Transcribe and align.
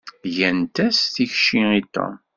Gant-as 0.35 0.99
tikci 1.13 1.61
i 1.79 1.81
Tom. 1.93 2.13